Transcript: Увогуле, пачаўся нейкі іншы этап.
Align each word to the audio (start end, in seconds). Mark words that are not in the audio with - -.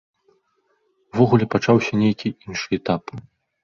Увогуле, 1.17 1.45
пачаўся 1.53 2.03
нейкі 2.03 2.37
іншы 2.51 2.69
этап. 2.83 3.03